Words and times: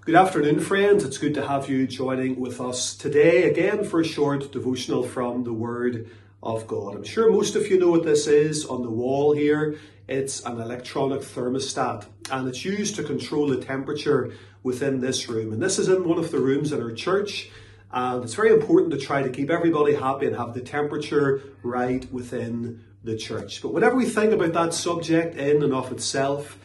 Good 0.00 0.14
afternoon, 0.14 0.60
friends. 0.60 1.04
It's 1.04 1.18
good 1.18 1.34
to 1.34 1.46
have 1.46 1.68
you 1.68 1.86
joining 1.86 2.40
with 2.40 2.62
us 2.62 2.96
today 2.96 3.42
again 3.50 3.84
for 3.84 4.00
a 4.00 4.04
short 4.04 4.50
devotional 4.52 5.02
from 5.02 5.44
the 5.44 5.52
Word 5.52 6.10
of 6.42 6.66
God. 6.66 6.96
I'm 6.96 7.04
sure 7.04 7.30
most 7.30 7.56
of 7.56 7.66
you 7.66 7.78
know 7.78 7.90
what 7.90 8.04
this 8.04 8.26
is 8.26 8.64
on 8.64 8.82
the 8.82 8.90
wall 8.90 9.34
here. 9.34 9.78
It's 10.06 10.42
an 10.46 10.62
electronic 10.62 11.20
thermostat 11.20 12.06
and 12.30 12.48
it's 12.48 12.64
used 12.64 12.96
to 12.96 13.02
control 13.02 13.48
the 13.48 13.58
temperature 13.58 14.32
within 14.62 15.00
this 15.00 15.28
room. 15.28 15.52
And 15.52 15.62
this 15.62 15.78
is 15.78 15.90
in 15.90 16.08
one 16.08 16.18
of 16.18 16.30
the 16.30 16.38
rooms 16.38 16.72
in 16.72 16.80
our 16.80 16.92
church. 16.92 17.50
And 17.92 18.24
it's 18.24 18.34
very 18.34 18.52
important 18.52 18.92
to 18.92 18.98
try 18.98 19.22
to 19.22 19.28
keep 19.28 19.50
everybody 19.50 19.94
happy 19.94 20.26
and 20.26 20.36
have 20.36 20.54
the 20.54 20.62
temperature 20.62 21.42
right 21.62 22.10
within 22.10 22.82
the 23.04 23.16
church. 23.16 23.60
But 23.60 23.74
whatever 23.74 23.96
we 23.96 24.06
think 24.06 24.32
about 24.32 24.54
that 24.54 24.72
subject 24.72 25.36
in 25.36 25.62
and 25.62 25.74
of 25.74 25.92
itself, 25.92 26.58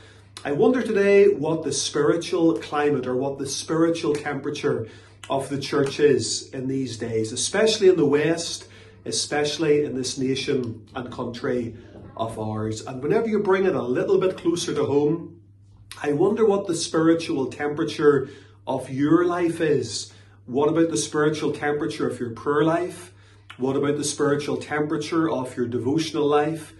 I 0.45 0.51
wonder 0.51 0.81
today 0.81 1.27
what 1.29 1.63
the 1.63 1.71
spiritual 1.71 2.57
climate 2.57 3.07
or 3.07 3.15
what 3.15 3.37
the 3.37 3.47
spiritual 3.47 4.13
temperature 4.13 4.87
of 5.29 5.47
the 5.47 5.57
church 5.57 5.99
is 6.01 6.49
in 6.51 6.67
these 6.67 6.97
days, 6.97 7.31
especially 7.31 7.87
in 7.87 7.95
the 7.95 8.05
West, 8.05 8.67
especially 9.05 9.85
in 9.85 9.95
this 9.95 10.17
nation 10.17 10.85
and 10.95 11.11
country 11.11 11.75
of 12.17 12.37
ours. 12.37 12.81
And 12.85 13.01
whenever 13.01 13.27
you 13.27 13.39
bring 13.39 13.65
it 13.65 13.75
a 13.75 13.81
little 13.81 14.19
bit 14.19 14.37
closer 14.37 14.73
to 14.73 14.85
home, 14.85 15.41
I 16.01 16.11
wonder 16.11 16.45
what 16.45 16.67
the 16.67 16.75
spiritual 16.75 17.47
temperature 17.47 18.29
of 18.67 18.89
your 18.89 19.25
life 19.25 19.61
is. 19.61 20.11
What 20.45 20.67
about 20.67 20.89
the 20.89 20.97
spiritual 20.97 21.53
temperature 21.53 22.09
of 22.09 22.19
your 22.19 22.31
prayer 22.31 22.65
life? 22.65 23.13
What 23.57 23.77
about 23.77 23.95
the 23.95 24.03
spiritual 24.03 24.57
temperature 24.57 25.29
of 25.29 25.55
your 25.55 25.67
devotional 25.67 26.25
life? 26.25 26.73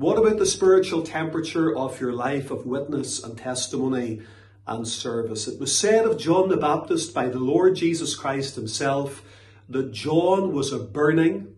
What 0.00 0.16
about 0.16 0.38
the 0.38 0.46
spiritual 0.46 1.02
temperature 1.02 1.76
of 1.76 2.00
your 2.00 2.14
life 2.14 2.50
of 2.50 2.64
witness 2.64 3.22
and 3.22 3.36
testimony 3.36 4.22
and 4.66 4.88
service? 4.88 5.46
It 5.46 5.60
was 5.60 5.78
said 5.78 6.06
of 6.06 6.16
John 6.16 6.48
the 6.48 6.56
Baptist 6.56 7.12
by 7.12 7.28
the 7.28 7.38
Lord 7.38 7.76
Jesus 7.76 8.16
Christ 8.16 8.54
himself 8.54 9.22
that 9.68 9.92
John 9.92 10.54
was 10.54 10.72
a 10.72 10.78
burning 10.78 11.54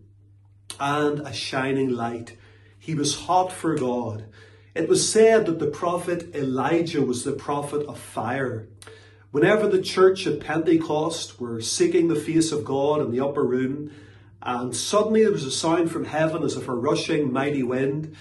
and 0.81 1.21
a 1.21 1.33
shining 1.33 1.91
light. 1.91 2.37
He 2.81 2.97
was 2.97 3.15
hot 3.15 3.53
for 3.53 3.77
God. 3.77 4.25
It 4.75 4.89
was 4.89 5.09
said 5.09 5.47
that 5.47 5.61
the 5.61 5.69
prophet 5.69 6.35
Elijah 6.35 7.03
was 7.03 7.23
the 7.23 7.35
prophet 7.35 7.87
of 7.87 7.97
fire. 7.97 8.67
Whenever 9.31 9.69
the 9.69 9.81
church 9.81 10.27
at 10.27 10.41
Pentecost 10.41 11.41
were 11.41 11.61
seeking 11.61 12.09
the 12.09 12.17
face 12.17 12.51
of 12.51 12.65
God 12.65 13.03
in 13.03 13.13
the 13.13 13.25
upper 13.25 13.45
room, 13.45 13.93
and 14.43 14.75
suddenly 14.75 15.23
there 15.23 15.31
was 15.31 15.45
a 15.45 15.53
sound 15.53 15.93
from 15.93 16.07
heaven 16.07 16.43
as 16.43 16.57
of 16.57 16.69
a 16.69 16.75
rushing 16.75 17.33
mighty 17.33 17.63
wind, 17.63 18.17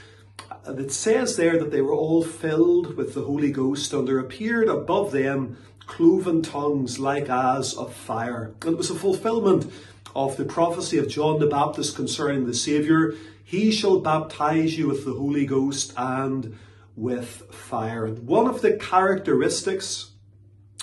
and 0.66 0.80
it 0.80 0.92
says 0.92 1.38
there 1.38 1.58
that 1.58 1.72
they 1.72 1.82
were 1.82 1.94
all 1.94 2.24
filled 2.24 2.96
with 2.96 3.14
the 3.14 3.24
Holy 3.24 3.52
Ghost, 3.52 3.94
and 3.94 4.08
there 4.08 4.20
appeared 4.20 4.68
above 4.68 5.12
them 5.12 5.58
cloven 5.86 6.42
tongues 6.42 7.00
like 7.00 7.30
as 7.30 7.74
of 7.74 7.94
fire. 7.94 8.54
And 8.62 8.74
it 8.74 8.78
was 8.78 8.90
a 8.90 8.96
fulfillment 8.96 9.72
of 10.16 10.38
the 10.38 10.46
prophecy 10.46 10.98
of 10.98 11.08
John 11.08 11.40
the 11.40 11.48
Baptist 11.48 11.96
concerning 11.96 12.46
the 12.46 12.54
Saviour. 12.54 13.16
He 13.44 13.72
shall 13.72 14.00
baptize 14.00 14.78
you 14.78 14.88
with 14.88 15.04
the 15.04 15.14
Holy 15.14 15.46
Ghost 15.46 15.94
and 15.98 16.58
with 16.96 17.54
fire. 17.54 18.06
And 18.06 18.28
one 18.28 18.48
of 18.48 18.62
the 18.62 18.74
characteristics 18.74 20.12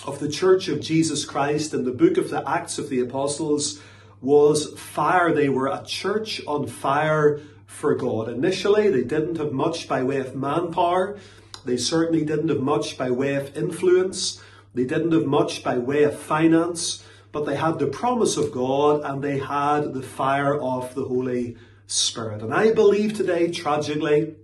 of 0.05 0.19
the 0.19 0.29
Church 0.29 0.67
of 0.67 0.81
Jesus 0.81 1.25
Christ 1.25 1.73
in 1.73 1.85
the 1.85 1.91
book 1.91 2.17
of 2.17 2.29
the 2.29 2.47
Acts 2.47 2.77
of 2.77 2.89
the 2.89 2.99
Apostles 2.99 3.81
was 4.21 4.77
fire. 4.77 5.33
They 5.33 5.49
were 5.49 5.67
a 5.67 5.83
church 5.85 6.41
on 6.45 6.67
fire 6.67 7.41
for 7.69 7.93
God. 7.93 8.27
Initially, 8.27 8.89
they 8.89 9.03
didn't 9.03 9.37
have 9.37 9.53
much 9.53 9.87
by 9.87 10.03
way 10.03 10.17
of 10.17 10.35
manpower. 10.35 11.17
They 11.63 11.77
certainly 11.77 12.25
didn't 12.25 12.49
have 12.49 12.59
much 12.59 12.97
by 12.97 13.11
way 13.11 13.35
of 13.35 13.55
influence. 13.55 14.41
They 14.73 14.85
didn't 14.85 15.11
have 15.11 15.27
much 15.27 15.63
by 15.63 15.77
way 15.77 16.03
of 16.03 16.19
finance, 16.19 17.05
but 17.31 17.45
they 17.45 17.55
had 17.55 17.77
the 17.77 17.87
promise 17.87 18.37
of 18.37 18.51
God 18.51 19.01
and 19.03 19.23
they 19.23 19.37
had 19.37 19.93
the 19.93 20.01
fire 20.01 20.59
of 20.59 20.93
the 20.95 21.05
Holy 21.05 21.57
Spirit. 21.85 22.41
And 22.41 22.53
I 22.53 22.73
believe 22.73 23.13
today, 23.13 23.51
tragically, 23.51 24.35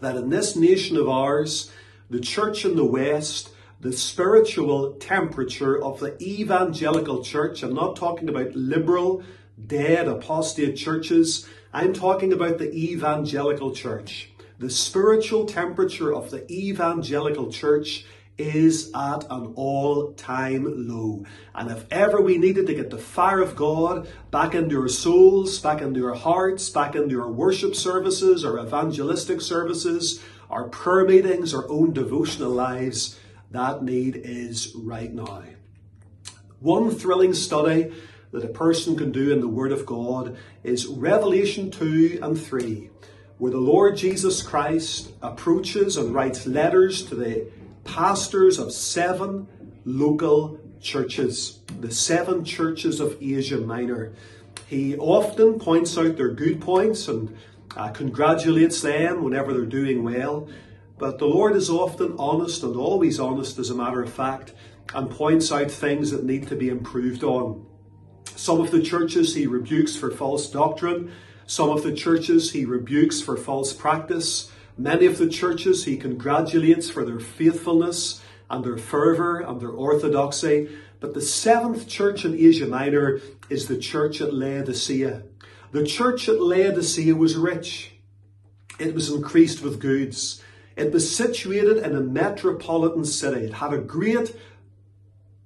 that 0.00 0.16
in 0.16 0.30
this 0.30 0.56
nation 0.56 0.96
of 0.96 1.08
ours, 1.08 1.70
the 2.08 2.20
church 2.20 2.64
in 2.64 2.74
the 2.74 2.84
West, 2.84 3.50
the 3.80 3.92
spiritual 3.92 4.94
temperature 4.94 5.80
of 5.80 6.00
the 6.00 6.20
evangelical 6.22 7.22
church, 7.22 7.62
I'm 7.62 7.74
not 7.74 7.96
talking 7.96 8.30
about 8.30 8.56
liberal, 8.56 9.22
dead, 9.64 10.08
apostate 10.08 10.76
churches, 10.76 11.48
I'm 11.72 11.92
talking 11.92 12.32
about 12.32 12.58
the 12.58 12.72
evangelical 12.74 13.72
church. 13.72 14.30
The 14.58 14.70
spiritual 14.70 15.46
temperature 15.46 16.14
of 16.14 16.30
the 16.30 16.50
evangelical 16.50 17.50
church 17.52 18.06
is 18.38 18.90
at 18.94 19.24
an 19.30 19.52
all 19.56 20.12
time 20.12 20.88
low. 20.88 21.24
And 21.54 21.70
if 21.70 21.86
ever 21.90 22.20
we 22.20 22.36
needed 22.38 22.66
to 22.66 22.74
get 22.74 22.90
the 22.90 22.98
fire 22.98 23.40
of 23.40 23.56
God 23.56 24.08
back 24.30 24.54
into 24.54 24.80
our 24.80 24.88
souls, 24.88 25.58
back 25.58 25.80
into 25.80 26.06
our 26.06 26.14
hearts, 26.14 26.68
back 26.68 26.94
into 26.94 27.20
our 27.20 27.30
worship 27.30 27.74
services, 27.74 28.44
our 28.44 28.58
evangelistic 28.58 29.40
services, 29.40 30.22
our 30.50 30.68
prayer 30.68 31.06
meetings, 31.06 31.54
our 31.54 31.68
own 31.70 31.92
devotional 31.92 32.50
lives, 32.50 33.18
that 33.50 33.82
need 33.82 34.16
is 34.16 34.72
right 34.74 35.12
now. 35.12 35.42
One 36.60 36.90
thrilling 36.90 37.34
study 37.34 37.92
that 38.36 38.44
a 38.44 38.52
person 38.52 38.96
can 38.96 39.10
do 39.10 39.32
in 39.32 39.40
the 39.40 39.48
Word 39.48 39.72
of 39.72 39.86
God 39.86 40.36
is 40.62 40.86
Revelation 40.86 41.70
2 41.70 42.18
and 42.20 42.38
3, 42.38 42.90
where 43.38 43.50
the 43.50 43.56
Lord 43.56 43.96
Jesus 43.96 44.42
Christ 44.42 45.10
approaches 45.22 45.96
and 45.96 46.14
writes 46.14 46.46
letters 46.46 47.02
to 47.06 47.14
the 47.14 47.50
pastors 47.84 48.58
of 48.58 48.72
seven 48.72 49.48
local 49.86 50.60
churches, 50.82 51.60
the 51.80 51.90
seven 51.90 52.44
churches 52.44 53.00
of 53.00 53.16
Asia 53.22 53.56
Minor. 53.56 54.12
He 54.66 54.98
often 54.98 55.58
points 55.58 55.96
out 55.96 56.18
their 56.18 56.28
good 56.28 56.60
points 56.60 57.08
and 57.08 57.34
uh, 57.74 57.88
congratulates 57.88 58.82
them 58.82 59.24
whenever 59.24 59.54
they're 59.54 59.64
doing 59.64 60.04
well. 60.04 60.46
But 60.98 61.18
the 61.18 61.26
Lord 61.26 61.56
is 61.56 61.70
often 61.70 62.16
honest 62.18 62.62
and 62.62 62.76
always 62.76 63.18
honest, 63.18 63.58
as 63.58 63.70
a 63.70 63.74
matter 63.74 64.02
of 64.02 64.12
fact, 64.12 64.52
and 64.94 65.10
points 65.10 65.50
out 65.50 65.70
things 65.70 66.10
that 66.10 66.24
need 66.24 66.48
to 66.48 66.56
be 66.56 66.68
improved 66.68 67.24
on. 67.24 67.64
Some 68.36 68.60
of 68.60 68.70
the 68.70 68.82
churches 68.82 69.34
he 69.34 69.46
rebukes 69.46 69.96
for 69.96 70.10
false 70.10 70.50
doctrine. 70.50 71.10
Some 71.46 71.70
of 71.70 71.82
the 71.82 71.94
churches 71.94 72.52
he 72.52 72.66
rebukes 72.66 73.20
for 73.22 73.36
false 73.36 73.72
practice. 73.72 74.52
Many 74.76 75.06
of 75.06 75.16
the 75.16 75.28
churches 75.28 75.84
he 75.84 75.96
congratulates 75.96 76.90
for 76.90 77.02
their 77.02 77.18
faithfulness 77.18 78.20
and 78.50 78.62
their 78.62 78.76
fervour 78.76 79.40
and 79.40 79.58
their 79.58 79.70
orthodoxy. 79.70 80.68
But 81.00 81.14
the 81.14 81.22
seventh 81.22 81.88
church 81.88 82.26
in 82.26 82.34
Asia 82.34 82.66
Minor 82.66 83.20
is 83.48 83.68
the 83.68 83.78
church 83.78 84.20
at 84.20 84.34
Laodicea. 84.34 85.22
The 85.72 85.86
church 85.86 86.28
at 86.28 86.40
Laodicea 86.40 87.14
was 87.14 87.36
rich. 87.36 87.92
It 88.78 88.94
was 88.94 89.10
increased 89.10 89.62
with 89.62 89.80
goods. 89.80 90.42
It 90.76 90.92
was 90.92 91.14
situated 91.14 91.78
in 91.78 91.96
a 91.96 92.02
metropolitan 92.02 93.06
city. 93.06 93.46
It 93.46 93.54
had 93.54 93.72
a 93.72 93.78
great 93.78 94.36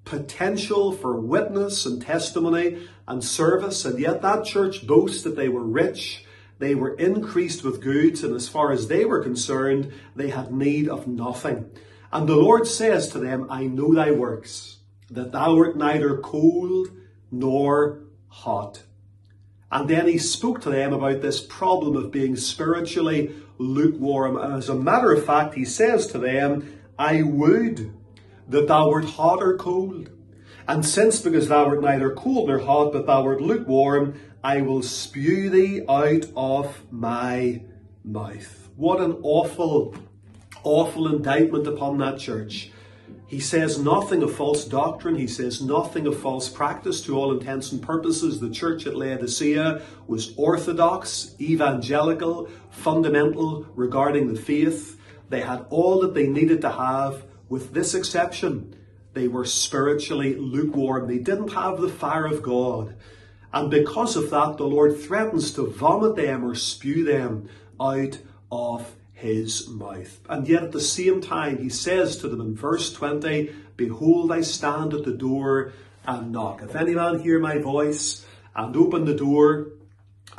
potential 0.05 0.93
for 0.93 1.21
witness 1.21 1.87
and 1.87 2.03
testimony 2.03 2.89
and 3.07 3.23
service, 3.23 3.85
and 3.85 3.99
yet 3.99 4.23
that 4.23 4.45
church 4.45 4.87
boasts 4.87 5.23
that 5.23 5.37
they 5.37 5.49
were 5.49 5.65
rich, 5.65 6.25
they 6.59 6.75
were 6.75 6.95
increased 6.95 7.65
with 7.65 7.81
goods, 7.81 8.23
and 8.23 8.35
as 8.35 8.49
far 8.49 8.73
as 8.73 8.89
they 8.89 9.05
were 9.05 9.23
concerned, 9.23 9.93
they 10.15 10.31
had 10.31 10.53
need 10.53 10.89
of 10.89 11.07
nothing. 11.07 11.71
And 12.13 12.29
the 12.29 12.37
Lord 12.37 12.67
says 12.67 13.09
to 13.09 13.19
them, 13.19 13.47
I 13.49 13.65
know 13.65 13.95
thy 13.95 14.11
works, 14.11 14.79
that 15.11 15.33
thou 15.33 15.57
art 15.57 15.77
neither 15.77 16.19
cold 16.19 16.89
nor 17.31 18.03
hot. 18.29 18.83
And 19.73 19.89
then 19.89 20.09
he 20.09 20.19
spoke 20.19 20.61
to 20.63 20.71
them 20.71 20.93
about 20.93 21.23
this 21.23 21.41
problem 21.41 21.97
of 21.97 22.11
being 22.11 22.35
spiritually 22.35 23.35
lukewarm. 23.59 24.37
And 24.37 24.55
as 24.55 24.69
a 24.69 24.75
matter 24.75 25.13
of 25.13 25.25
fact, 25.25 25.55
he 25.55 25.65
says 25.65 26.09
to 26.09 26.19
them, 26.19 26.81
I 26.99 27.23
would 27.23 27.93
that 28.51 28.69
thou 28.69 28.91
wert 28.91 29.05
hot 29.05 29.43
or 29.43 29.57
cold. 29.57 30.11
And 30.69 30.85
since 30.85 31.21
because 31.21 31.49
thou 31.49 31.65
art 31.67 31.81
neither 31.81 32.11
cold 32.11 32.49
nor 32.49 32.59
hot, 32.59 32.93
but 32.93 33.07
thou 33.07 33.25
art 33.27 33.41
lukewarm, 33.41 34.21
I 34.43 34.61
will 34.63 34.83
spew 34.83 35.51
thee 35.51 35.83
out 35.89 36.27
of 36.37 36.85
my 36.93 37.63
mouth. 38.05 38.69
What 38.77 39.01
an 39.01 39.19
awful, 39.23 39.95
awful 40.63 41.15
indictment 41.15 41.67
upon 41.67 41.99
that 41.99 42.19
church. 42.19 42.71
He 43.27 43.39
says 43.39 43.79
nothing 43.79 44.23
of 44.25 44.35
false 44.35 44.65
doctrine. 44.65 45.15
He 45.15 45.29
says 45.29 45.63
nothing 45.63 46.07
of 46.09 46.19
false 46.19 46.49
practice. 46.49 47.01
To 47.03 47.17
all 47.17 47.33
intents 47.33 47.71
and 47.71 47.81
purposes, 47.81 48.41
the 48.41 48.51
church 48.51 48.87
at 48.87 48.97
Laodicea 48.97 49.83
was 50.09 50.35
orthodox, 50.37 51.37
evangelical, 51.41 52.49
fundamental 52.71 53.67
regarding 53.77 54.33
the 54.33 54.41
faith. 54.41 55.01
They 55.29 55.43
had 55.43 55.65
all 55.71 56.01
that 56.01 56.15
they 56.15 56.27
needed 56.27 56.61
to 56.63 56.71
have 56.71 57.23
with 57.51 57.75
this 57.75 57.95
exception, 57.95 58.75
they 59.13 59.29
were 59.29 59.45
spiritually 59.45 60.37
lukewarm. 60.37 61.09
They 61.09 61.19
didn't 61.19 61.53
have 61.53 61.81
the 61.81 61.89
fire 61.89 62.27
of 62.27 62.43
God. 62.43 62.95
And 63.53 63.71
because 63.71 64.17
of 64.17 64.31
that, 64.31 64.57
the 64.57 64.65
Lord 64.65 64.97
threatens 64.97 65.53
to 65.55 65.67
vomit 65.67 66.15
them 66.15 66.45
or 66.45 66.55
spew 66.55 67.05
them 67.05 67.49
out 67.81 68.19
of 68.53 68.95
his 69.13 69.69
mouth. 69.69 70.21
And 70.29 70.49
yet 70.49 70.63
at 70.63 70.73
the 70.73 70.81
same 70.81 71.21
time, 71.21 71.59
he 71.59 71.69
says 71.69 72.17
to 72.19 72.29
them 72.29 72.41
in 72.41 72.55
verse 72.55 72.93
20, 72.93 73.53
Behold, 73.77 74.31
I 74.31 74.43
stand 74.43 74.95
at 74.95 75.05
the 75.05 75.13
door 75.13 75.73
and 76.07 76.31
knock. 76.31 76.63
If 76.63 76.77
any 76.77 76.95
man 76.95 77.19
hear 77.19 77.41
my 77.41 77.59
voice 77.59 78.25
and 78.55 78.77
open 78.77 79.05
the 79.05 79.15
door, 79.15 79.73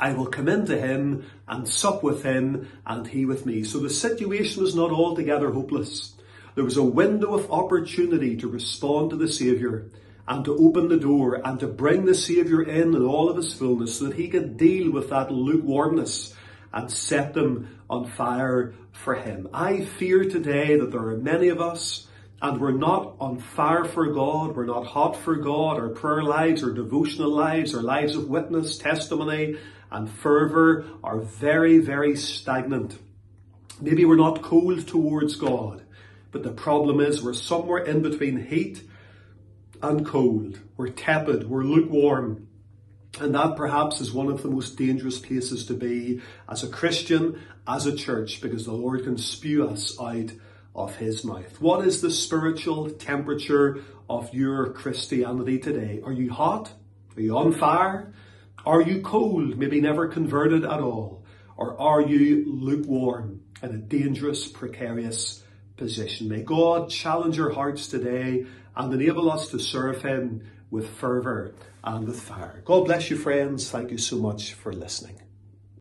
I 0.00 0.14
will 0.14 0.26
come 0.26 0.48
into 0.48 0.78
him 0.78 1.26
and 1.46 1.68
sup 1.68 2.02
with 2.02 2.22
him 2.22 2.68
and 2.86 3.06
he 3.06 3.26
with 3.26 3.44
me. 3.44 3.64
So 3.64 3.78
the 3.78 3.90
situation 3.90 4.62
was 4.62 4.74
not 4.74 4.90
altogether 4.90 5.50
hopeless. 5.50 6.14
There 6.54 6.64
was 6.64 6.76
a 6.76 6.82
window 6.82 7.34
of 7.34 7.50
opportunity 7.50 8.36
to 8.36 8.48
respond 8.48 9.10
to 9.10 9.16
the 9.16 9.28
Saviour 9.28 9.86
and 10.28 10.44
to 10.44 10.56
open 10.56 10.88
the 10.88 10.98
door 10.98 11.40
and 11.44 11.58
to 11.60 11.66
bring 11.66 12.04
the 12.04 12.14
Saviour 12.14 12.62
in 12.62 12.94
in 12.94 13.04
all 13.04 13.28
of 13.28 13.36
his 13.36 13.54
fullness 13.54 13.98
so 13.98 14.06
that 14.06 14.16
he 14.16 14.28
could 14.28 14.56
deal 14.56 14.90
with 14.92 15.10
that 15.10 15.32
lukewarmness 15.32 16.34
and 16.72 16.90
set 16.90 17.34
them 17.34 17.78
on 17.88 18.06
fire 18.06 18.74
for 18.92 19.14
him. 19.14 19.48
I 19.52 19.84
fear 19.84 20.24
today 20.24 20.78
that 20.78 20.90
there 20.90 21.08
are 21.08 21.16
many 21.16 21.48
of 21.48 21.60
us 21.60 22.06
and 22.40 22.60
we're 22.60 22.72
not 22.72 23.14
on 23.20 23.38
fire 23.38 23.84
for 23.84 24.12
God, 24.12 24.56
we're 24.56 24.66
not 24.66 24.86
hot 24.86 25.16
for 25.16 25.36
God, 25.36 25.78
our 25.78 25.90
prayer 25.90 26.24
lives, 26.24 26.64
our 26.64 26.72
devotional 26.72 27.30
lives, 27.30 27.74
our 27.74 27.82
lives 27.82 28.16
of 28.16 28.28
witness, 28.28 28.78
testimony, 28.78 29.56
and 29.92 30.10
fervour 30.10 30.84
are 31.04 31.20
very, 31.20 31.78
very 31.78 32.16
stagnant. 32.16 32.98
Maybe 33.80 34.04
we're 34.04 34.16
not 34.16 34.42
cold 34.42 34.88
towards 34.88 35.36
God, 35.36 35.84
but 36.32 36.42
the 36.42 36.50
problem 36.50 37.00
is 37.00 37.22
we're 37.22 37.34
somewhere 37.34 37.84
in 37.84 38.02
between 38.02 38.46
heat 38.46 38.82
and 39.82 40.04
cold. 40.04 40.58
We're 40.76 40.88
tepid, 40.88 41.48
we're 41.48 41.64
lukewarm. 41.64 42.48
And 43.20 43.34
that 43.34 43.56
perhaps 43.56 44.00
is 44.00 44.12
one 44.12 44.28
of 44.28 44.42
the 44.42 44.48
most 44.48 44.78
dangerous 44.78 45.18
places 45.18 45.66
to 45.66 45.74
be 45.74 46.22
as 46.48 46.64
a 46.64 46.68
Christian, 46.68 47.38
as 47.68 47.84
a 47.84 47.94
church, 47.94 48.40
because 48.40 48.64
the 48.64 48.72
Lord 48.72 49.04
can 49.04 49.18
spew 49.18 49.68
us 49.68 50.00
out 50.00 50.32
of 50.74 50.96
his 50.96 51.22
mouth. 51.22 51.60
What 51.60 51.86
is 51.86 52.00
the 52.00 52.10
spiritual 52.10 52.88
temperature 52.88 53.82
of 54.08 54.32
your 54.32 54.72
Christianity 54.72 55.58
today? 55.58 56.00
Are 56.02 56.12
you 56.12 56.32
hot? 56.32 56.72
Are 57.14 57.20
you 57.20 57.36
on 57.36 57.52
fire? 57.52 58.14
Are 58.64 58.80
you 58.80 59.02
cold, 59.02 59.58
maybe 59.58 59.82
never 59.82 60.08
converted 60.08 60.64
at 60.64 60.80
all? 60.80 61.24
Or 61.58 61.78
are 61.78 62.00
you 62.00 62.44
lukewarm 62.46 63.42
in 63.62 63.74
a 63.74 63.78
dangerous, 63.78 64.48
precarious 64.48 65.42
position? 65.76 66.28
May 66.28 66.42
God 66.42 66.90
challenge 66.90 67.38
our 67.40 67.50
hearts 67.50 67.88
today 67.88 68.46
and 68.76 68.92
enable 68.92 69.30
us 69.30 69.48
to 69.48 69.58
serve 69.58 70.02
Him 70.02 70.42
with 70.70 70.88
fervour 70.88 71.54
and 71.84 72.06
with 72.06 72.20
fire. 72.20 72.62
God 72.64 72.86
bless 72.86 73.10
you, 73.10 73.16
friends. 73.16 73.70
Thank 73.70 73.90
you 73.90 73.98
so 73.98 74.16
much 74.16 74.54
for 74.54 74.72
listening. 74.72 75.21